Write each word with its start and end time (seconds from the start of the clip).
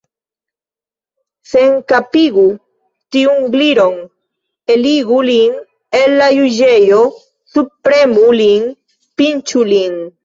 Senkapigu 1.49 2.45
tiun 3.15 3.45
Gliron! 3.55 3.99
Eligu 4.77 5.19
lin 5.29 5.59
el 6.01 6.17
la 6.23 6.31
juĝejo! 6.39 7.03
Subpremu 7.55 8.25
lin! 8.41 8.65
Pinĉu 9.23 9.67
lin! 9.75 10.03